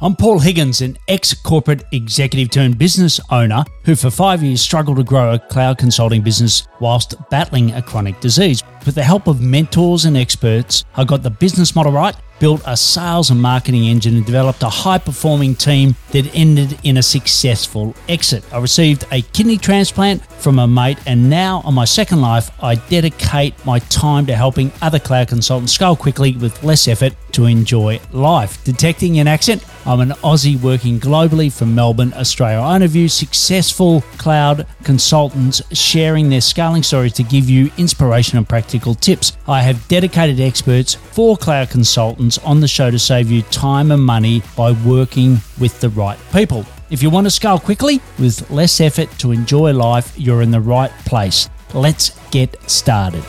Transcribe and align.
I'm 0.00 0.14
Paul 0.14 0.38
Higgins, 0.38 0.80
an 0.80 0.96
ex 1.08 1.34
corporate 1.34 1.82
executive 1.90 2.50
turned 2.50 2.78
business 2.78 3.18
owner 3.30 3.64
who 3.84 3.96
for 3.96 4.12
five 4.12 4.44
years 4.44 4.60
struggled 4.60 4.98
to 4.98 5.02
grow 5.02 5.34
a 5.34 5.40
cloud 5.40 5.76
consulting 5.76 6.22
business 6.22 6.68
whilst 6.78 7.16
battling 7.30 7.72
a 7.72 7.82
chronic 7.82 8.20
disease. 8.20 8.62
With 8.86 8.94
the 8.94 9.02
help 9.02 9.26
of 9.26 9.40
mentors 9.40 10.04
and 10.04 10.16
experts, 10.16 10.84
I 10.94 11.02
got 11.02 11.24
the 11.24 11.30
business 11.30 11.74
model 11.74 11.90
right 11.90 12.14
built 12.38 12.62
a 12.66 12.76
sales 12.76 13.30
and 13.30 13.40
marketing 13.40 13.84
engine 13.84 14.16
and 14.16 14.26
developed 14.26 14.62
a 14.62 14.68
high 14.68 14.98
performing 14.98 15.54
team 15.54 15.94
that 16.10 16.32
ended 16.34 16.78
in 16.84 16.98
a 16.98 17.02
successful 17.02 17.94
exit. 18.08 18.44
I 18.52 18.58
received 18.58 19.04
a 19.12 19.22
kidney 19.22 19.58
transplant 19.58 20.24
from 20.40 20.58
a 20.58 20.66
mate, 20.66 20.98
and 21.06 21.28
now 21.28 21.62
on 21.64 21.74
my 21.74 21.84
second 21.84 22.20
life, 22.20 22.50
I 22.62 22.76
dedicate 22.76 23.54
my 23.66 23.80
time 23.80 24.26
to 24.26 24.36
helping 24.36 24.72
other 24.82 24.98
cloud 24.98 25.28
consultants 25.28 25.72
scale 25.72 25.96
quickly 25.96 26.36
with 26.36 26.62
less 26.62 26.88
effort 26.88 27.14
to 27.32 27.46
enjoy 27.46 28.00
life. 28.12 28.62
Detecting 28.64 29.18
an 29.18 29.26
accent, 29.26 29.64
I'm 29.88 30.00
an 30.00 30.10
Aussie 30.10 30.60
working 30.60 31.00
globally 31.00 31.50
from 31.50 31.74
Melbourne, 31.74 32.12
Australia. 32.12 32.58
I 32.58 32.76
interview 32.76 33.08
successful 33.08 34.02
cloud 34.18 34.66
consultants 34.84 35.62
sharing 35.72 36.28
their 36.28 36.42
scaling 36.42 36.82
stories 36.82 37.14
to 37.14 37.22
give 37.22 37.48
you 37.48 37.70
inspiration 37.78 38.36
and 38.36 38.46
practical 38.46 38.94
tips. 38.94 39.38
I 39.46 39.62
have 39.62 39.88
dedicated 39.88 40.40
experts 40.40 40.92
for 40.94 41.38
cloud 41.38 41.70
consultants 41.70 42.36
on 42.36 42.60
the 42.60 42.68
show 42.68 42.90
to 42.90 42.98
save 42.98 43.30
you 43.30 43.40
time 43.44 43.90
and 43.90 44.02
money 44.02 44.42
by 44.58 44.72
working 44.72 45.38
with 45.58 45.80
the 45.80 45.88
right 45.88 46.18
people. 46.34 46.66
If 46.90 47.02
you 47.02 47.08
want 47.08 47.26
to 47.26 47.30
scale 47.30 47.58
quickly 47.58 48.02
with 48.18 48.50
less 48.50 48.82
effort 48.82 49.10
to 49.20 49.32
enjoy 49.32 49.72
life, 49.72 50.12
you're 50.18 50.42
in 50.42 50.50
the 50.50 50.60
right 50.60 50.90
place. 51.06 51.48
Let's 51.72 52.10
get 52.30 52.60
started. 52.70 53.24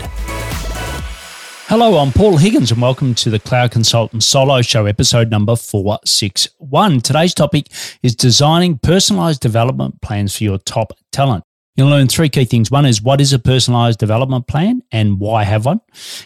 Hello, 1.69 1.99
I'm 1.99 2.11
Paul 2.11 2.37
Higgins, 2.37 2.71
and 2.71 2.81
welcome 2.81 3.13
to 3.13 3.29
the 3.29 3.37
Cloud 3.37 3.69
Consultant 3.69 4.23
Solo 4.23 4.63
Show, 4.63 4.87
episode 4.87 5.29
number 5.29 5.55
461. 5.55 7.01
Today's 7.01 7.35
topic 7.35 7.67
is 8.01 8.15
designing 8.15 8.79
personalized 8.79 9.39
development 9.39 10.01
plans 10.01 10.35
for 10.35 10.45
your 10.45 10.57
top 10.57 10.93
talent. 11.11 11.43
You'll 11.75 11.89
learn 11.89 12.07
three 12.07 12.27
key 12.27 12.45
things. 12.45 12.71
One 12.71 12.87
is 12.87 13.03
what 13.03 13.21
is 13.21 13.33
a 13.33 13.37
personalized 13.37 13.99
development 13.99 14.47
plan 14.47 14.81
and 14.91 15.19
why 15.19 15.43
have 15.43 15.67
one, 15.67 15.79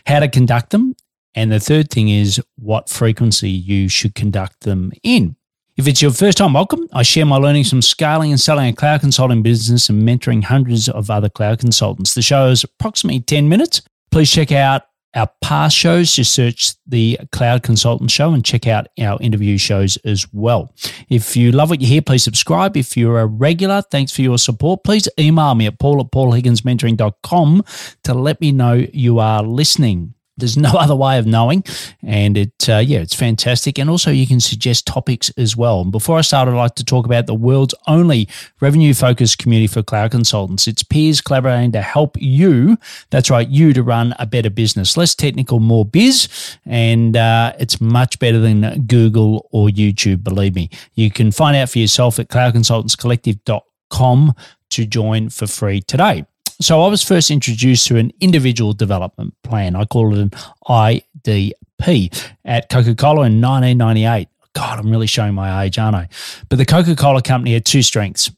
how 0.06 0.22
to 0.22 0.30
conduct 0.30 0.70
them, 0.70 0.96
and 1.36 1.52
the 1.52 1.60
third 1.60 1.90
thing 1.90 2.08
is 2.08 2.42
what 2.56 2.88
frequency 2.88 3.50
you 3.50 3.90
should 3.90 4.16
conduct 4.16 4.62
them 4.62 4.94
in. 5.04 5.36
If 5.76 5.90
it's 5.90 6.02
your 6.02 6.12
first 6.12 6.38
time, 6.38 6.54
welcome. 6.54 6.88
I 6.94 7.04
share 7.04 7.26
my 7.26 7.36
learnings 7.36 7.70
from 7.70 7.82
scaling 7.82 8.32
and 8.32 8.40
selling 8.40 8.70
a 8.70 8.74
cloud 8.74 9.02
consulting 9.02 9.44
business 9.44 9.90
and 9.90 10.08
mentoring 10.08 10.46
hundreds 10.46 10.88
of 10.88 11.12
other 11.12 11.28
cloud 11.28 11.60
consultants. 11.60 12.14
The 12.14 12.22
show 12.22 12.48
is 12.48 12.64
approximately 12.64 13.20
10 13.20 13.50
minutes. 13.50 13.82
Please 14.10 14.32
check 14.32 14.54
out 14.54 14.84
our 15.16 15.30
past 15.42 15.76
shows. 15.76 16.14
Just 16.14 16.34
search 16.34 16.74
the 16.88 17.20
Cloud 17.32 17.64
Consultant 17.64 18.12
Show 18.12 18.34
and 18.34 18.44
check 18.44 18.68
out 18.68 18.88
our 19.00 19.18
interview 19.22 19.58
shows 19.58 19.98
as 19.98 20.28
well. 20.34 20.74
If 21.10 21.36
you 21.36 21.52
love 21.52 21.70
what 21.70 21.82
you 21.82 21.88
hear, 21.88 22.02
please 22.02 22.24
subscribe. 22.24 22.78
If 22.78 22.98
you're 22.98 23.20
a 23.20 23.26
regular, 23.26 23.82
thanks 23.82 24.12
for 24.12 24.22
your 24.22 24.38
support. 24.38 24.84
Please 24.84 25.08
email 25.20 25.56
me 25.56 25.68
at 25.68 25.80
paul 25.80 26.00
at 26.02 26.12
paulhigginsmentoring.com 26.12 27.64
to 28.04 28.14
let 28.14 28.42
me 28.42 28.52
know 28.52 28.86
you 28.94 29.20
are 29.20 29.44
listening. 29.44 30.14
There's 30.38 30.58
no 30.58 30.70
other 30.74 30.96
way 30.96 31.20
of 31.20 31.26
knowing, 31.26 31.64
and 32.02 32.38
it 32.38 32.54
uh, 32.68 32.80
yeah, 32.80 33.00
it's 33.00 33.16
fantastic. 33.16 33.78
And 33.78 33.90
also, 33.90 34.12
you 34.12 34.28
can 34.28 34.40
suggest 34.40 34.88
topics 34.88 35.30
as 35.38 35.56
well. 35.56 35.82
And 35.82 35.92
before 35.92 36.18
I 36.18 36.22
start, 36.22 36.48
I'd 36.48 36.56
like 36.56 36.76
to 36.76 36.86
talk 36.86 37.06
about 37.06 37.28
the 37.28 37.36
world's 37.36 37.76
only 37.88 38.28
revenue-focused 38.62 39.38
community 39.38 39.68
for 39.68 39.84
cloud 39.84 40.12
consultants. 40.12 40.68
It's 40.68 40.84
peers 40.84 41.22
collaborating 41.22 41.72
to 41.74 41.82
help 41.82 42.18
you. 42.20 42.78
That's 43.10 43.30
right, 43.30 43.48
you 43.48 43.74
to 43.74 43.84
run 43.84 44.16
a 44.20 44.26
better 44.26 44.50
business. 44.50 44.98
Less 44.98 45.16
technical, 45.16 45.60
more 45.60 45.86
biz, 45.86 46.58
and 46.66 47.16
uh, 47.16 47.54
it's 47.60 47.80
much 47.80 48.18
better 48.20 48.40
than 48.40 48.86
Google 48.88 49.48
or 49.52 49.68
YouTube. 49.68 50.24
Believe 50.24 50.56
me, 50.56 50.70
you 50.94 51.12
can 51.12 51.32
find 51.32 51.56
out 51.56 51.70
for 51.70 51.80
yourself 51.80 52.20
at 52.20 52.30
cloudconsultantscollective.com 52.30 54.34
to 54.72 54.86
join 54.86 55.30
for 55.30 55.48
free 55.48 55.82
today. 55.82 56.26
So 56.62 56.82
I 56.82 56.88
was 56.88 57.04
first 57.04 57.32
introduced 57.32 57.88
to 57.88 57.98
an 57.98 58.12
individual 58.20 58.74
development 58.74 59.34
plan. 59.44 59.76
I 59.76 59.86
call 59.86 60.14
it 60.14 60.20
an 60.20 60.30
IDP 60.68 62.32
at 62.46 62.70
Coca 62.70 62.96
Cola 62.96 63.26
in 63.26 63.42
1998. 63.42 64.28
God, 64.54 64.80
I'm 64.80 64.92
really 64.92 65.08
showing 65.08 65.34
my 65.34 65.64
age, 65.64 65.80
aren't 65.80 65.96
I? 65.96 66.10
But 66.50 66.58
the 66.58 66.66
Coca 66.66 66.96
Cola 66.96 67.22
company 67.22 67.54
had 67.54 67.66
two 67.66 67.82
strengths 67.82 68.32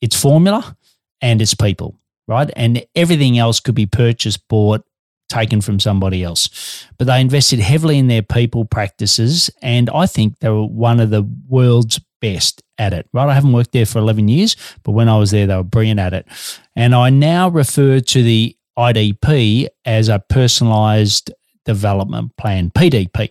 its 0.00 0.20
formula 0.20 0.76
and 1.20 1.42
its 1.42 1.54
people, 1.54 1.94
right? 2.26 2.50
And 2.56 2.84
everything 2.94 3.38
else 3.38 3.60
could 3.60 3.74
be 3.74 3.86
purchased, 3.86 4.48
bought, 4.48 4.82
taken 5.28 5.60
from 5.60 5.78
somebody 5.78 6.22
else. 6.24 6.86
But 6.98 7.06
they 7.06 7.20
invested 7.20 7.60
heavily 7.60 7.98
in 7.98 8.08
their 8.08 8.22
people 8.22 8.64
practices. 8.64 9.50
And 9.62 9.88
I 9.90 10.06
think 10.06 10.38
they 10.40 10.48
were 10.48 10.66
one 10.66 11.00
of 11.00 11.10
the 11.10 11.22
world's 11.48 12.00
best 12.20 12.62
at 12.80 12.92
it, 12.94 13.06
right? 13.12 13.28
I 13.28 13.34
haven't 13.34 13.52
worked 13.52 13.72
there 13.72 13.86
for 13.86 13.98
11 13.98 14.28
years, 14.28 14.56
but 14.82 14.92
when 14.92 15.08
I 15.08 15.18
was 15.18 15.30
there, 15.30 15.46
they 15.46 15.54
were 15.54 15.62
brilliant 15.62 16.00
at 16.00 16.14
it. 16.14 16.26
And 16.74 16.94
I 16.94 17.10
now 17.10 17.48
refer 17.48 18.00
to 18.00 18.22
the 18.22 18.56
IDP 18.76 19.68
as 19.84 20.08
a 20.08 20.18
personalized 20.18 21.30
development 21.64 22.36
plan, 22.36 22.70
PDP. 22.70 23.30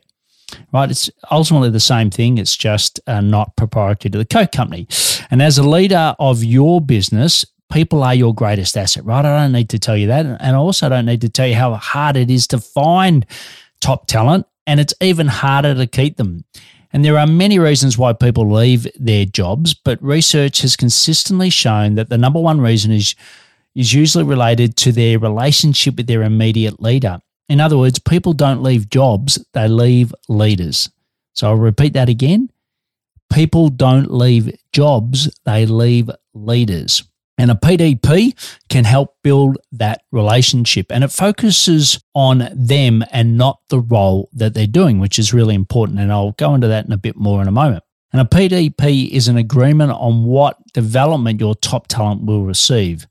Right, 0.74 0.90
it's 0.90 1.12
ultimately 1.30 1.70
the 1.70 1.80
same 1.80 2.10
thing. 2.10 2.40
It's 2.40 2.58
just 2.58 3.00
uh, 3.06 3.22
not 3.22 3.56
proprietary 3.56 4.10
to 4.12 4.18
the 4.18 4.26
Coke 4.26 4.52
company. 4.52 4.88
And 5.30 5.44
as 5.44 5.60
a 5.60 5.64
leader 5.64 6.16
of 6.18 6.44
your 6.44 6.82
business, 6.82 7.46
people 7.72 8.02
are 8.02 8.16
your 8.16 8.34
greatest 8.34 8.76
asset, 8.76 9.06
right? 9.06 9.24
I 9.24 9.44
don't 9.44 9.52
need 9.52 9.70
to 9.70 9.80
tell 9.80 9.96
you 9.96 10.08
that. 10.08 10.26
And 10.26 10.56
I 10.56 10.60
also 10.60 10.90
don't 10.90 11.06
need 11.06 11.22
to 11.22 11.30
tell 11.30 11.48
you 11.48 11.56
how 11.56 11.76
hard 11.76 12.18
it 12.18 12.32
is 12.32 12.48
to 12.48 12.60
find 12.60 13.28
top 13.80 14.08
talent, 14.08 14.48
and 14.66 14.80
it's 14.80 14.94
even 15.02 15.28
harder 15.28 15.76
to 15.76 15.86
keep 15.86 16.18
them. 16.18 16.46
And 16.92 17.06
there 17.06 17.18
are 17.18 17.28
many 17.28 17.60
reasons 17.60 17.98
why 17.98 18.14
people 18.14 18.52
leave 18.52 18.88
their 19.00 19.26
jobs, 19.26 19.74
but 19.74 20.02
research 20.02 20.62
has 20.62 20.76
consistently 20.76 21.50
shown 21.50 21.96
that 21.96 22.10
the 22.10 22.18
number 22.18 22.40
one 22.40 22.62
reason 22.62 22.92
is, 22.92 23.16
is 23.76 23.94
usually 23.94 24.24
related 24.24 24.76
to 24.78 24.92
their 24.92 25.20
relationship 25.20 25.98
with 25.98 26.08
their 26.08 26.24
immediate 26.24 26.82
leader. 26.82 27.20
In 27.48 27.60
other 27.60 27.78
words, 27.78 28.00
people 28.00 28.34
don't 28.34 28.64
leave 28.64 28.90
jobs, 28.90 29.44
they 29.54 29.68
leave 29.68 30.14
leaders. 30.28 30.90
So 31.34 31.50
I'll 31.50 31.56
repeat 31.56 31.94
that 31.94 32.10
again. 32.10 32.50
People 33.32 33.70
don't 33.70 34.12
leave 34.12 34.56
jobs, 34.72 35.30
they 35.46 35.66
leave 35.66 36.10
leaders. 36.34 37.04
And 37.40 37.50
a 37.50 37.56
PDP 37.56 38.34
can 38.68 38.84
help 38.84 39.16
build 39.24 39.58
that 39.72 40.02
relationship. 40.12 40.92
And 40.92 41.06
it 41.06 41.12
focuses 41.12 42.04
on 42.14 42.50
them 42.54 43.02
and 43.14 43.38
not 43.38 43.62
the 43.70 43.80
role 43.80 44.28
that 44.34 44.54
they're 44.54 44.68
doing, 44.68 45.00
which 45.00 45.18
is 45.18 45.34
really 45.34 45.56
important. 45.56 46.00
And 46.00 46.12
I'll 46.12 46.34
go 46.34 46.54
into 46.54 46.68
that 46.68 46.86
in 46.86 46.92
a 46.92 46.98
bit 46.98 47.16
more 47.16 47.42
in 47.42 47.48
a 47.48 47.52
moment. 47.52 47.86
And 48.12 48.22
a 48.22 48.26
PDP 48.26 49.10
is 49.10 49.30
an 49.30 49.38
agreement 49.38 49.92
on 49.94 50.26
what 50.26 50.58
development 50.74 51.40
your 51.40 51.56
top 51.56 51.88
talent 51.88 52.26
will 52.26 52.44
receive, 52.44 53.08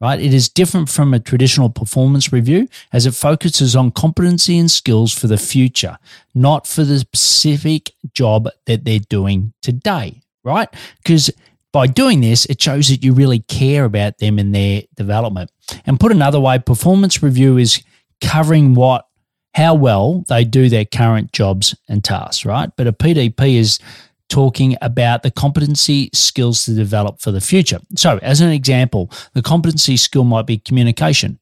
right? 0.00 0.18
It 0.18 0.34
is 0.34 0.48
different 0.48 0.88
from 0.88 1.14
a 1.14 1.20
traditional 1.20 1.70
performance 1.70 2.32
review 2.32 2.68
as 2.92 3.06
it 3.06 3.14
focuses 3.14 3.76
on 3.76 3.92
competency 3.92 4.58
and 4.58 4.70
skills 4.70 5.12
for 5.12 5.28
the 5.28 5.38
future, 5.38 5.96
not 6.34 6.66
for 6.66 6.82
the 6.82 6.98
specific 6.98 7.92
job 8.14 8.48
that 8.66 8.84
they're 8.84 8.98
doing 8.98 9.52
today, 9.62 10.22
right? 10.42 10.70
Because 11.04 11.30
by 11.72 11.86
doing 11.86 12.20
this, 12.20 12.46
it 12.46 12.60
shows 12.60 12.88
that 12.88 13.04
you 13.04 13.12
really 13.12 13.40
care 13.40 13.84
about 13.84 14.18
them 14.18 14.38
and 14.38 14.54
their 14.54 14.82
development. 14.96 15.50
And 15.86 16.00
put 16.00 16.12
another 16.12 16.40
way, 16.40 16.58
performance 16.58 17.22
review 17.22 17.58
is 17.58 17.82
covering 18.20 18.74
what 18.74 19.06
how 19.54 19.74
well 19.74 20.24
they 20.28 20.44
do 20.44 20.68
their 20.68 20.84
current 20.84 21.32
jobs 21.32 21.74
and 21.88 22.04
tasks, 22.04 22.44
right? 22.44 22.70
But 22.76 22.86
a 22.86 22.92
PDP 22.92 23.56
is 23.56 23.80
talking 24.28 24.76
about 24.80 25.24
the 25.24 25.30
competency 25.30 26.08
skills 26.14 26.64
to 26.64 26.74
develop 26.74 27.20
for 27.20 27.32
the 27.32 27.40
future. 27.40 27.80
So, 27.96 28.18
as 28.22 28.40
an 28.40 28.50
example, 28.50 29.10
the 29.34 29.42
competency 29.42 29.96
skill 29.96 30.24
might 30.24 30.46
be 30.46 30.58
communication, 30.58 31.38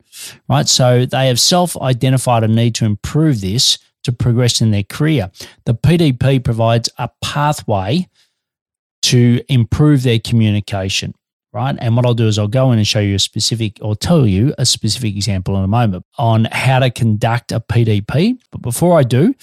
right? 0.48 0.66
So, 0.66 1.04
they 1.04 1.28
have 1.28 1.38
self 1.38 1.76
identified 1.76 2.44
a 2.44 2.48
need 2.48 2.74
to 2.76 2.86
improve 2.86 3.40
this 3.42 3.78
to 4.04 4.12
progress 4.12 4.60
in 4.60 4.70
their 4.70 4.84
career. 4.84 5.30
The 5.66 5.74
PDP 5.74 6.42
provides 6.42 6.88
a 6.96 7.10
pathway 7.22 8.08
to 9.02 9.40
improve 9.48 10.02
their 10.02 10.18
communication, 10.18 11.14
right? 11.52 11.76
And 11.78 11.96
what 11.96 12.04
I'll 12.04 12.14
do 12.14 12.26
is 12.26 12.38
I'll 12.38 12.48
go 12.48 12.72
in 12.72 12.78
and 12.78 12.86
show 12.86 13.00
you 13.00 13.14
a 13.14 13.18
specific 13.18 13.78
or 13.80 13.96
tell 13.96 14.26
you 14.26 14.54
a 14.58 14.66
specific 14.66 15.16
example 15.16 15.56
in 15.56 15.64
a 15.64 15.68
moment 15.68 16.04
on 16.18 16.46
how 16.46 16.80
to 16.80 16.90
conduct 16.90 17.52
a 17.52 17.60
PDP. 17.60 18.38
But 18.50 18.62
before 18.62 18.98
I 18.98 19.02
do, 19.02 19.34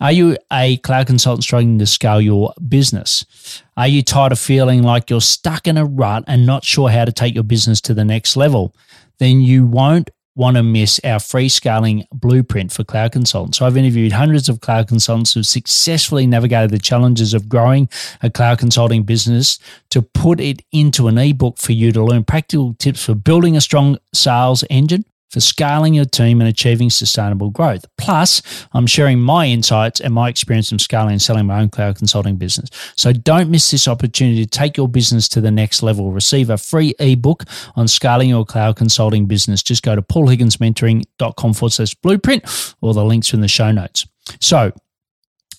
are 0.00 0.12
you 0.12 0.36
a 0.52 0.76
cloud 0.78 1.06
consultant 1.06 1.44
struggling 1.44 1.78
to 1.78 1.86
scale 1.86 2.20
your 2.20 2.52
business? 2.68 3.62
Are 3.76 3.88
you 3.88 4.02
tired 4.02 4.32
of 4.32 4.38
feeling 4.38 4.82
like 4.82 5.08
you're 5.08 5.20
stuck 5.20 5.66
in 5.66 5.76
a 5.76 5.84
rut 5.84 6.24
and 6.26 6.44
not 6.46 6.64
sure 6.64 6.90
how 6.90 7.04
to 7.04 7.12
take 7.12 7.34
your 7.34 7.44
business 7.44 7.80
to 7.82 7.94
the 7.94 8.04
next 8.04 8.36
level? 8.36 8.74
Then 9.18 9.40
you 9.40 9.66
won't 9.66 10.10
want 10.36 10.56
to 10.56 10.62
miss 10.62 11.00
our 11.04 11.20
free 11.20 11.48
scaling 11.48 12.04
blueprint 12.12 12.72
for 12.72 12.84
cloud 12.84 13.12
consultants. 13.12 13.58
So 13.58 13.66
I've 13.66 13.76
interviewed 13.76 14.12
hundreds 14.12 14.48
of 14.48 14.60
cloud 14.60 14.88
consultants 14.88 15.32
who've 15.32 15.46
successfully 15.46 16.26
navigated 16.26 16.70
the 16.70 16.78
challenges 16.78 17.34
of 17.34 17.48
growing 17.48 17.88
a 18.22 18.30
cloud 18.30 18.58
consulting 18.58 19.04
business 19.04 19.58
to 19.90 20.02
put 20.02 20.40
it 20.40 20.62
into 20.72 21.08
an 21.08 21.18
ebook 21.18 21.58
for 21.58 21.72
you 21.72 21.92
to 21.92 22.02
learn 22.02 22.24
practical 22.24 22.74
tips 22.74 23.04
for 23.04 23.14
building 23.14 23.56
a 23.56 23.60
strong 23.60 23.96
sales 24.12 24.64
engine, 24.70 25.04
for 25.34 25.40
scaling 25.40 25.94
your 25.94 26.04
team 26.04 26.40
and 26.40 26.48
achieving 26.48 26.88
sustainable 26.90 27.50
growth. 27.50 27.84
Plus, 27.98 28.40
I'm 28.72 28.86
sharing 28.86 29.20
my 29.20 29.46
insights 29.46 30.00
and 30.00 30.14
my 30.14 30.28
experience 30.28 30.70
in 30.70 30.78
scaling 30.78 31.10
and 31.10 31.20
selling 31.20 31.46
my 31.46 31.60
own 31.60 31.70
cloud 31.70 31.96
consulting 31.96 32.36
business. 32.36 32.70
So 32.96 33.12
don't 33.12 33.50
miss 33.50 33.72
this 33.72 33.88
opportunity 33.88 34.44
to 34.44 34.48
take 34.48 34.76
your 34.76 34.88
business 34.88 35.28
to 35.30 35.40
the 35.40 35.50
next 35.50 35.82
level. 35.82 36.12
Receive 36.12 36.50
a 36.50 36.56
free 36.56 36.94
ebook 37.00 37.42
on 37.74 37.88
scaling 37.88 38.28
your 38.28 38.44
cloud 38.44 38.76
consulting 38.76 39.26
business. 39.26 39.60
Just 39.60 39.82
go 39.82 39.96
to 39.96 40.02
paulhigginsmentoring.com 40.02 41.52
forward 41.52 41.72
slash 41.72 41.94
blueprint 41.96 42.74
or 42.80 42.94
the 42.94 43.04
links 43.04 43.34
in 43.34 43.40
the 43.40 43.48
show 43.48 43.72
notes. 43.72 44.06
So, 44.40 44.72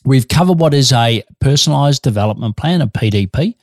We've 0.08 0.28
covered 0.28 0.60
what 0.60 0.76
is 0.76 0.94
a 0.94 1.24
personalized 1.42 2.04
development 2.04 2.58
plan, 2.58 2.82
a 2.82 2.88
PDP, 2.88 3.56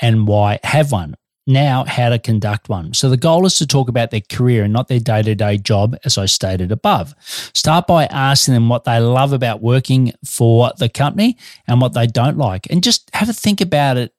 and 0.00 0.28
why 0.28 0.60
have 0.62 0.92
one. 0.92 1.16
Now, 1.48 1.84
how 1.84 2.10
to 2.10 2.18
conduct 2.18 2.68
one. 2.68 2.92
So, 2.92 3.08
the 3.08 3.16
goal 3.16 3.46
is 3.46 3.56
to 3.56 3.66
talk 3.66 3.88
about 3.88 4.10
their 4.10 4.20
career 4.20 4.64
and 4.64 4.72
not 4.72 4.88
their 4.88 5.00
day 5.00 5.22
to 5.22 5.34
day 5.34 5.56
job, 5.56 5.96
as 6.04 6.18
I 6.18 6.26
stated 6.26 6.70
above. 6.70 7.14
Start 7.54 7.86
by 7.86 8.04
asking 8.04 8.52
them 8.52 8.68
what 8.68 8.84
they 8.84 9.00
love 9.00 9.32
about 9.32 9.62
working 9.62 10.12
for 10.26 10.70
the 10.78 10.90
company 10.90 11.38
and 11.66 11.80
what 11.80 11.94
they 11.94 12.06
don't 12.06 12.36
like, 12.36 12.66
and 12.68 12.84
just 12.84 13.08
have 13.14 13.30
a 13.30 13.32
think 13.32 13.62
about 13.62 13.96
it. 13.96 14.12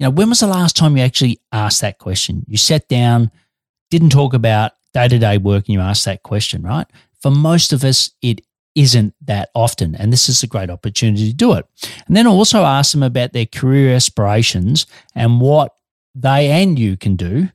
You 0.00 0.06
know, 0.06 0.10
when 0.10 0.28
was 0.28 0.40
the 0.40 0.48
last 0.48 0.74
time 0.74 0.96
you 0.96 1.04
actually 1.04 1.40
asked 1.52 1.80
that 1.82 2.00
question? 2.00 2.44
You 2.48 2.56
sat 2.56 2.88
down, 2.88 3.30
didn't 3.92 4.10
talk 4.10 4.34
about 4.34 4.72
day 4.94 5.06
to 5.06 5.18
day 5.18 5.38
work, 5.38 5.68
and 5.68 5.74
you 5.74 5.80
asked 5.80 6.06
that 6.06 6.24
question, 6.24 6.64
right? 6.64 6.88
For 7.22 7.30
most 7.30 7.72
of 7.72 7.84
us, 7.84 8.10
it 8.20 8.40
isn't 8.74 9.14
that 9.26 9.50
often. 9.54 9.94
And 9.94 10.12
this 10.12 10.28
is 10.28 10.42
a 10.42 10.48
great 10.48 10.70
opportunity 10.70 11.30
to 11.30 11.36
do 11.36 11.52
it. 11.52 11.66
And 12.08 12.16
then 12.16 12.26
also 12.26 12.64
ask 12.64 12.90
them 12.90 13.04
about 13.04 13.32
their 13.32 13.46
career 13.46 13.94
aspirations 13.94 14.86
and 15.14 15.40
what 15.40 15.72
they 16.14 16.50
and 16.50 16.78
you 16.78 16.96
can 16.96 17.16
do, 17.16 17.48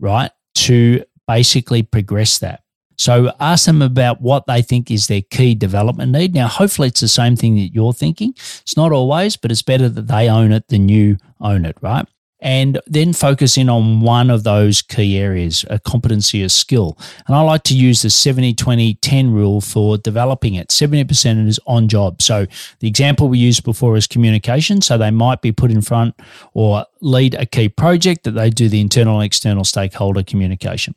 right, 0.00 0.30
to 0.54 1.04
basically 1.26 1.82
progress 1.82 2.38
that. 2.38 2.62
So 2.96 3.32
ask 3.40 3.66
them 3.66 3.82
about 3.82 4.20
what 4.20 4.46
they 4.46 4.62
think 4.62 4.90
is 4.90 5.06
their 5.08 5.22
key 5.22 5.54
development 5.54 6.12
need. 6.12 6.34
Now, 6.34 6.46
hopefully, 6.46 6.88
it's 6.88 7.00
the 7.00 7.08
same 7.08 7.34
thing 7.36 7.56
that 7.56 7.74
you're 7.74 7.92
thinking. 7.92 8.34
It's 8.36 8.76
not 8.76 8.92
always, 8.92 9.36
but 9.36 9.50
it's 9.50 9.62
better 9.62 9.88
that 9.88 10.06
they 10.06 10.28
own 10.28 10.52
it 10.52 10.68
than 10.68 10.88
you 10.88 11.18
own 11.40 11.64
it, 11.64 11.76
right? 11.80 12.06
And 12.44 12.78
then 12.86 13.14
focus 13.14 13.56
in 13.56 13.70
on 13.70 14.02
one 14.02 14.28
of 14.28 14.44
those 14.44 14.82
key 14.82 15.18
areas, 15.18 15.64
a 15.70 15.78
competency, 15.80 16.42
a 16.42 16.50
skill. 16.50 16.96
And 17.26 17.34
I 17.34 17.40
like 17.40 17.62
to 17.64 17.74
use 17.74 18.02
the 18.02 18.10
70 18.10 18.52
20 18.54 18.94
10 18.94 19.32
rule 19.32 19.62
for 19.62 19.96
developing 19.96 20.54
it. 20.54 20.68
70% 20.68 21.48
is 21.48 21.58
on 21.66 21.88
job. 21.88 22.20
So 22.20 22.46
the 22.80 22.86
example 22.86 23.28
we 23.28 23.38
used 23.38 23.64
before 23.64 23.96
is 23.96 24.06
communication. 24.06 24.82
So 24.82 24.98
they 24.98 25.10
might 25.10 25.40
be 25.40 25.52
put 25.52 25.70
in 25.70 25.80
front 25.80 26.20
or 26.52 26.84
lead 27.00 27.34
a 27.34 27.46
key 27.46 27.70
project 27.70 28.24
that 28.24 28.32
they 28.32 28.50
do 28.50 28.68
the 28.68 28.80
internal 28.80 29.20
and 29.20 29.24
external 29.24 29.64
stakeholder 29.64 30.22
communication. 30.22 30.94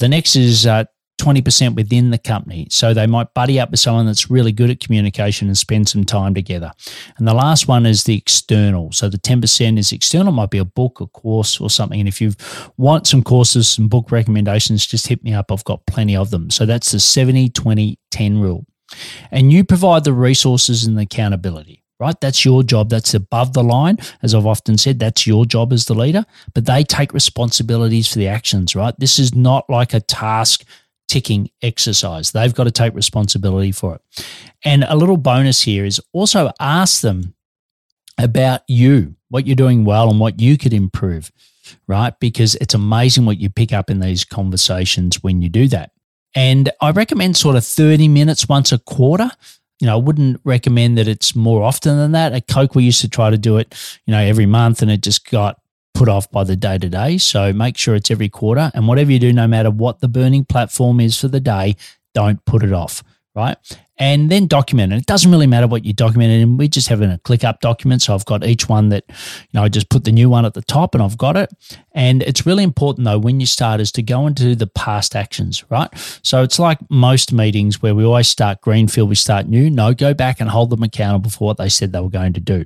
The 0.00 0.08
next 0.08 0.36
is 0.36 0.66
uh, 0.66 0.84
20% 1.20 1.74
within 1.74 2.10
the 2.10 2.18
company. 2.18 2.66
So 2.70 2.94
they 2.94 3.06
might 3.06 3.34
buddy 3.34 3.60
up 3.60 3.70
with 3.70 3.80
someone 3.80 4.06
that's 4.06 4.30
really 4.30 4.52
good 4.52 4.70
at 4.70 4.80
communication 4.80 5.48
and 5.48 5.58
spend 5.58 5.88
some 5.88 6.04
time 6.04 6.34
together. 6.34 6.72
And 7.18 7.28
the 7.28 7.34
last 7.34 7.68
one 7.68 7.86
is 7.86 8.04
the 8.04 8.16
external. 8.16 8.92
So 8.92 9.08
the 9.08 9.18
10% 9.18 9.78
is 9.78 9.92
external, 9.92 10.32
might 10.32 10.50
be 10.50 10.58
a 10.58 10.64
book, 10.64 11.00
a 11.00 11.06
course, 11.06 11.60
or 11.60 11.70
something. 11.70 12.00
And 12.00 12.08
if 12.08 12.20
you 12.20 12.32
want 12.76 13.06
some 13.06 13.22
courses, 13.22 13.70
some 13.70 13.88
book 13.88 14.10
recommendations, 14.10 14.86
just 14.86 15.06
hit 15.06 15.22
me 15.22 15.34
up. 15.34 15.52
I've 15.52 15.64
got 15.64 15.86
plenty 15.86 16.16
of 16.16 16.30
them. 16.30 16.50
So 16.50 16.66
that's 16.66 16.92
the 16.92 17.00
70 17.00 17.50
20 17.50 17.98
10 18.10 18.40
rule. 18.40 18.66
And 19.30 19.52
you 19.52 19.64
provide 19.64 20.04
the 20.04 20.12
resources 20.12 20.84
and 20.84 20.96
the 20.96 21.02
accountability 21.02 21.80
right? 22.00 22.18
That's 22.20 22.44
your 22.44 22.62
job. 22.62 22.88
That's 22.88 23.14
above 23.14 23.52
the 23.52 23.62
line. 23.62 23.98
As 24.22 24.34
I've 24.34 24.46
often 24.46 24.78
said, 24.78 24.98
that's 24.98 25.26
your 25.26 25.44
job 25.44 25.72
as 25.72 25.84
the 25.84 25.94
leader, 25.94 26.24
but 26.54 26.64
they 26.64 26.82
take 26.82 27.12
responsibilities 27.12 28.08
for 28.08 28.18
the 28.18 28.26
actions, 28.26 28.74
right? 28.74 28.94
This 28.98 29.18
is 29.18 29.34
not 29.34 29.68
like 29.68 29.94
a 29.94 30.00
task 30.00 30.64
ticking 31.10 31.50
exercise. 31.60 32.30
They've 32.30 32.54
got 32.54 32.64
to 32.64 32.70
take 32.70 32.94
responsibility 32.94 33.72
for 33.72 33.96
it. 33.96 34.24
And 34.64 34.84
a 34.84 34.94
little 34.94 35.16
bonus 35.16 35.60
here 35.62 35.84
is 35.84 36.00
also 36.12 36.52
ask 36.60 37.00
them 37.02 37.34
about 38.16 38.62
you, 38.68 39.16
what 39.28 39.44
you're 39.44 39.56
doing 39.56 39.84
well 39.84 40.08
and 40.08 40.20
what 40.20 40.40
you 40.40 40.56
could 40.56 40.72
improve, 40.72 41.32
right? 41.88 42.14
Because 42.20 42.54
it's 42.56 42.74
amazing 42.74 43.26
what 43.26 43.38
you 43.38 43.50
pick 43.50 43.72
up 43.72 43.90
in 43.90 43.98
these 43.98 44.24
conversations 44.24 45.20
when 45.20 45.42
you 45.42 45.48
do 45.48 45.66
that. 45.68 45.90
And 46.36 46.70
I 46.80 46.92
recommend 46.92 47.36
sort 47.36 47.56
of 47.56 47.64
30 47.64 48.06
minutes 48.06 48.48
once 48.48 48.70
a 48.70 48.78
quarter. 48.78 49.30
You 49.80 49.88
know, 49.88 49.94
I 49.94 50.00
wouldn't 50.00 50.40
recommend 50.44 50.96
that 50.98 51.08
it's 51.08 51.34
more 51.34 51.64
often 51.64 51.96
than 51.96 52.12
that. 52.12 52.32
At 52.32 52.46
Coke, 52.46 52.76
we 52.76 52.84
used 52.84 53.00
to 53.00 53.08
try 53.08 53.30
to 53.30 53.38
do 53.38 53.56
it, 53.56 53.74
you 54.06 54.12
know, 54.12 54.20
every 54.20 54.46
month 54.46 54.80
and 54.80 54.92
it 54.92 55.02
just 55.02 55.28
got 55.28 55.59
put 55.94 56.08
off 56.08 56.30
by 56.30 56.44
the 56.44 56.56
day 56.56 56.78
to 56.78 56.88
day. 56.88 57.18
So 57.18 57.52
make 57.52 57.76
sure 57.76 57.94
it's 57.94 58.10
every 58.10 58.28
quarter. 58.28 58.70
And 58.74 58.88
whatever 58.88 59.12
you 59.12 59.18
do, 59.18 59.32
no 59.32 59.46
matter 59.46 59.70
what 59.70 60.00
the 60.00 60.08
burning 60.08 60.44
platform 60.44 61.00
is 61.00 61.18
for 61.18 61.28
the 61.28 61.40
day, 61.40 61.76
don't 62.14 62.44
put 62.44 62.62
it 62.62 62.72
off, 62.72 63.02
right? 63.34 63.56
And 63.98 64.30
then 64.30 64.46
document 64.46 64.94
it. 64.94 64.96
It 64.96 65.06
doesn't 65.06 65.30
really 65.30 65.46
matter 65.46 65.66
what 65.66 65.84
you 65.84 65.92
document 65.92 66.32
it 66.32 66.40
in. 66.40 66.56
We 66.56 66.68
just 66.68 66.88
having 66.88 67.10
a 67.10 67.18
ClickUp 67.18 67.60
document. 67.60 68.00
So 68.00 68.14
I've 68.14 68.24
got 68.24 68.46
each 68.46 68.66
one 68.66 68.88
that, 68.88 69.04
you 69.08 69.14
know, 69.52 69.64
I 69.64 69.68
just 69.68 69.90
put 69.90 70.04
the 70.04 70.12
new 70.12 70.30
one 70.30 70.46
at 70.46 70.54
the 70.54 70.62
top 70.62 70.94
and 70.94 71.02
I've 71.02 71.18
got 71.18 71.36
it. 71.36 71.50
And 71.92 72.22
it's 72.22 72.46
really 72.46 72.64
important 72.64 73.04
though, 73.04 73.18
when 73.18 73.40
you 73.40 73.46
start 73.46 73.78
is 73.78 73.92
to 73.92 74.02
go 74.02 74.26
into 74.26 74.56
the 74.56 74.66
past 74.66 75.14
actions, 75.14 75.62
right? 75.68 75.90
So 76.22 76.42
it's 76.42 76.58
like 76.58 76.78
most 76.88 77.30
meetings 77.30 77.82
where 77.82 77.94
we 77.94 78.04
always 78.04 78.28
start 78.28 78.62
greenfield, 78.62 79.10
we 79.10 79.16
start 79.16 79.48
new. 79.48 79.68
No, 79.68 79.92
go 79.92 80.14
back 80.14 80.40
and 80.40 80.48
hold 80.48 80.70
them 80.70 80.82
accountable 80.82 81.30
for 81.30 81.44
what 81.44 81.58
they 81.58 81.68
said 81.68 81.92
they 81.92 82.00
were 82.00 82.08
going 82.08 82.32
to 82.32 82.40
do 82.40 82.64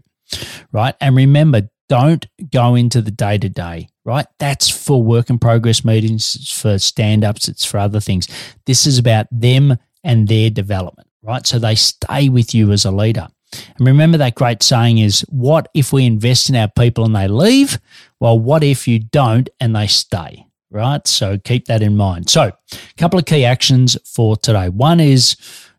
right? 0.72 0.94
And 1.00 1.16
remember, 1.16 1.68
don't 1.88 2.26
go 2.50 2.74
into 2.74 3.00
the 3.02 3.10
day 3.10 3.38
to 3.38 3.48
day, 3.48 3.88
right? 4.04 4.26
That's 4.38 4.68
for 4.68 5.02
work 5.02 5.30
in 5.30 5.38
progress 5.38 5.84
meetings, 5.84 6.36
it's 6.36 6.60
for 6.60 6.78
stand 6.78 7.24
ups, 7.24 7.48
it's 7.48 7.64
for 7.64 7.78
other 7.78 8.00
things. 8.00 8.28
This 8.66 8.86
is 8.86 8.98
about 8.98 9.26
them 9.30 9.76
and 10.02 10.28
their 10.28 10.50
development, 10.50 11.08
right? 11.22 11.46
So 11.46 11.58
they 11.58 11.74
stay 11.74 12.28
with 12.28 12.54
you 12.54 12.72
as 12.72 12.84
a 12.84 12.90
leader. 12.90 13.28
And 13.76 13.86
remember 13.86 14.18
that 14.18 14.34
great 14.34 14.62
saying 14.62 14.98
is 14.98 15.20
what 15.28 15.68
if 15.74 15.92
we 15.92 16.06
invest 16.06 16.48
in 16.48 16.56
our 16.56 16.68
people 16.68 17.04
and 17.04 17.14
they 17.14 17.28
leave? 17.28 17.78
Well, 18.20 18.38
what 18.38 18.64
if 18.64 18.88
you 18.88 18.98
don't 18.98 19.48
and 19.60 19.76
they 19.76 19.86
stay, 19.86 20.46
right? 20.70 21.06
So 21.06 21.38
keep 21.38 21.66
that 21.66 21.82
in 21.82 21.96
mind. 21.96 22.30
So, 22.30 22.42
a 22.42 22.94
couple 22.96 23.18
of 23.18 23.26
key 23.26 23.44
actions 23.44 23.96
for 24.04 24.36
today. 24.36 24.68
One 24.68 25.00
is 25.00 25.36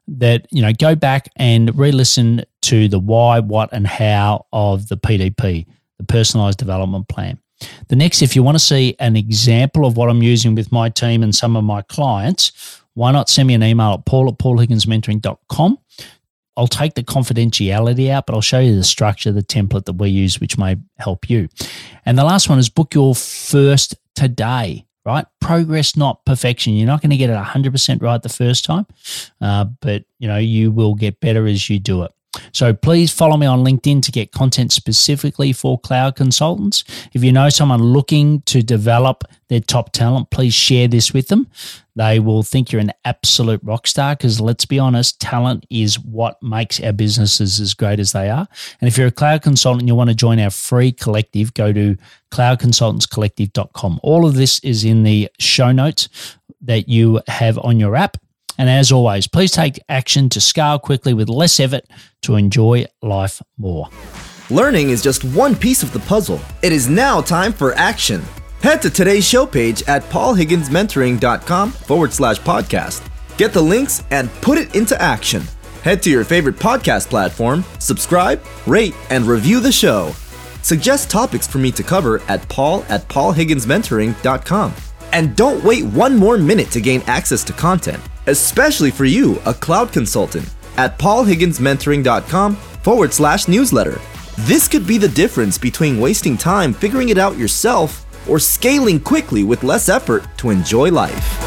that, 0.08 0.46
you 0.52 0.62
know, 0.62 0.72
go 0.72 0.96
back 0.96 1.30
and 1.36 1.78
re 1.78 1.92
listen 1.92 2.44
to 2.64 2.88
the 2.88 3.00
why, 3.00 3.40
what, 3.40 3.70
and 3.74 3.88
how 3.88 4.46
of 4.54 4.88
the 4.88 4.98
PDP 4.98 5.66
the 5.98 6.06
personalized 6.06 6.58
development 6.58 7.08
plan. 7.08 7.40
The 7.88 7.96
next, 7.96 8.22
if 8.22 8.36
you 8.36 8.44
want 8.44 8.56
to 8.56 8.64
see 8.64 8.96
an 9.00 9.16
example 9.16 9.86
of 9.86 9.98
what 9.98 10.10
I'm 10.10 10.22
using 10.22 10.56
with 10.56 10.72
my 10.72 10.90
team 10.90 11.24
and 11.24 11.34
some 11.34 11.56
of 11.56 11.64
my 11.64 11.82
clients, 11.84 12.82
why 12.94 13.12
not 13.12 13.30
send 13.30 13.48
me 13.48 13.54
an 13.54 13.64
email 13.64 13.94
at 13.94 14.06
paul 14.06 14.28
at 14.28 14.38
paulhigginsmentoring.com. 14.38 15.80
I'll 16.58 16.68
take 16.68 16.94
the 16.94 17.04
confidentiality 17.04 18.10
out, 18.10 18.26
but 18.26 18.34
I'll 18.34 18.42
show 18.42 18.60
you 18.60 18.76
the 18.76 18.84
structure, 18.84 19.32
the 19.32 19.44
template 19.44 19.86
that 19.86 19.94
we 19.94 20.10
use, 20.10 20.40
which 20.40 20.58
may 20.58 20.78
help 20.98 21.30
you. 21.30 21.50
And 22.06 22.18
the 22.18 22.24
last 22.24 22.50
one 22.50 22.60
is 22.60 22.70
book 22.70 22.94
your 22.94 23.14
first 23.14 23.96
today, 24.16 24.86
right? 25.06 25.26
Progress, 25.42 25.98
not 25.98 26.24
perfection. 26.26 26.74
You're 26.74 26.88
not 26.88 27.02
going 27.02 27.10
to 27.10 27.18
get 27.18 27.30
it 27.30 27.38
100% 27.38 28.02
right 28.02 28.22
the 28.22 28.30
first 28.30 28.64
time, 28.64 28.86
uh, 29.42 29.66
but 29.82 30.06
you 30.20 30.30
know 30.30 30.38
you 30.38 30.72
will 30.72 30.96
get 30.96 31.20
better 31.20 31.46
as 31.46 31.70
you 31.70 31.78
do 31.78 32.04
it. 32.04 32.12
So 32.52 32.74
please 32.74 33.12
follow 33.12 33.38
me 33.38 33.46
on 33.46 33.64
LinkedIn 33.64 34.02
to 34.04 34.12
get 34.12 34.32
content 34.32 34.72
specifically 34.72 35.54
for 35.54 35.80
cloud 35.80 36.16
consultants. 36.16 36.84
If 37.14 37.24
you 37.24 37.32
know 37.32 37.50
someone 37.50 37.82
looking 37.82 38.42
to 38.44 38.62
develop 38.62 39.24
their 39.48 39.60
top 39.60 39.92
talent, 39.92 40.32
please 40.32 40.54
share 40.54 40.88
this 40.88 41.14
with 41.14 41.28
them. 41.28 41.48
They 41.96 42.20
will 42.20 42.44
think 42.44 42.72
you're 42.72 42.82
an 42.82 42.92
absolute 43.06 43.62
rock 43.64 43.88
star 43.88 44.16
because 44.16 44.42
let's 44.42 44.66
be 44.66 44.80
honest, 44.80 45.20
talent 45.22 45.66
is 45.70 46.00
what 46.00 46.42
makes 46.44 46.82
our 46.82 46.92
businesses 46.92 47.60
as 47.60 47.74
great 47.74 48.00
as 48.00 48.12
they 48.12 48.30
are. 48.30 48.48
And 48.82 48.88
if 48.88 48.98
you're 48.98 49.08
a 49.08 49.12
cloud 49.12 49.44
consultant 49.44 49.84
and 49.84 49.88
you 49.88 49.96
want 49.96 50.10
to 50.10 50.16
join 50.16 50.40
our 50.40 50.50
free 50.50 50.92
collective, 50.92 51.54
go 51.54 51.72
to 51.72 51.96
cloudconsultantscollective.com. 52.32 54.00
All 54.04 54.26
of 54.26 54.34
this 54.34 54.60
is 54.60 54.84
in 54.84 55.04
the 55.04 55.30
show 55.40 55.72
notes 55.72 56.10
that 56.62 56.90
you 56.90 57.22
have 57.28 57.58
on 57.60 57.80
your 57.80 57.96
app. 57.96 58.18
And 58.58 58.70
as 58.70 58.92
always, 58.92 59.28
please 59.28 59.52
take 59.52 59.80
action 59.90 60.30
to 60.30 60.42
scale 60.42 60.80
quickly 60.80 61.14
with 61.14 61.30
less 61.30 61.60
effort 61.60 61.86
to 62.22 62.36
enjoy 62.36 62.86
life 63.02 63.42
more. 63.58 63.90
Learning 64.50 64.90
is 64.90 65.02
just 65.02 65.24
one 65.24 65.56
piece 65.56 65.84
of 65.84 65.92
the 65.92 66.00
puzzle. 66.00 66.40
It 66.62 66.72
is 66.72 66.88
now 66.88 67.22
time 67.22 67.52
for 67.52 67.74
action. 67.74 68.22
Head 68.62 68.82
to 68.84 68.90
today's 68.90 69.28
show 69.28 69.46
page 69.46 69.84
at 69.84 70.04
paulhigginsmentoring.com 70.04 71.72
forward 71.72 72.14
slash 72.14 72.40
podcast. 72.40 73.08
Get 73.38 73.54
the 73.54 73.62
links 73.62 74.04
and 74.12 74.32
put 74.42 74.58
it 74.58 74.76
into 74.76 75.00
action. 75.02 75.44
Head 75.84 76.02
to 76.04 76.10
your 76.10 76.24
favorite 76.24 76.56
podcast 76.56 77.10
platform, 77.10 77.64
subscribe, 77.80 78.44
rate, 78.66 78.96
and 79.10 79.26
review 79.26 79.60
the 79.60 79.72
show. 79.72 80.14
Suggest 80.64 81.12
topics 81.12 81.46
for 81.46 81.60
me 81.60 81.72
to 81.72 81.84
cover 81.84 82.22
at 82.28 82.48
paul 82.50 82.84
at 82.90 83.08
paulhigginsmentoring.com. 83.08 84.74
And 85.12 85.36
don't 85.36 85.64
wait 85.64 85.86
one 85.86 86.16
more 86.16 86.38
minute 86.38 86.72
to 86.72 86.82
gain 86.82 87.02
access 87.06 87.44
to 87.46 87.54
content 87.54 88.02
especially 88.28 88.92
for 88.92 89.06
you, 89.06 89.40
a 89.46 89.54
cloud 89.54 89.92
consultant, 89.92 90.50
at 90.78 90.98
paulhigginsmentoring.com 91.00 92.56
forward 92.56 93.14
slash 93.14 93.48
newsletter. 93.48 94.00
This 94.40 94.68
could 94.68 94.86
be 94.86 94.98
the 94.98 95.08
difference 95.08 95.58
between 95.58 96.00
wasting 96.00 96.38
time 96.38 96.74
figuring 96.74 97.10
it 97.10 97.18
out 97.18 97.38
yourself 97.38 98.06
or 98.30 98.40
scaling 98.40 99.00
quickly 99.00 99.44
with 99.44 99.64
less 99.64 99.90
effort 99.90 100.26
to 100.38 100.50
enjoy 100.50 100.92
life. 100.92 101.45